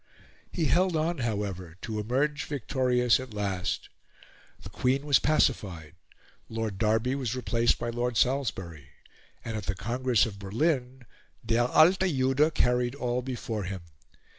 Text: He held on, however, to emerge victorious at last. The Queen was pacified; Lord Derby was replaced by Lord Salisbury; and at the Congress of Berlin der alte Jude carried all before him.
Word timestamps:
He 0.51 0.65
held 0.65 0.95
on, 0.95 1.19
however, 1.19 1.75
to 1.83 1.99
emerge 1.99 2.45
victorious 2.45 3.19
at 3.19 3.35
last. 3.35 3.89
The 4.63 4.71
Queen 4.71 5.05
was 5.05 5.19
pacified; 5.19 5.93
Lord 6.49 6.79
Derby 6.79 7.13
was 7.13 7.35
replaced 7.35 7.77
by 7.77 7.91
Lord 7.91 8.17
Salisbury; 8.17 8.87
and 9.45 9.55
at 9.55 9.67
the 9.67 9.75
Congress 9.75 10.25
of 10.25 10.39
Berlin 10.39 11.05
der 11.45 11.67
alte 11.67 12.07
Jude 12.11 12.51
carried 12.55 12.95
all 12.95 13.21
before 13.21 13.65
him. 13.65 13.81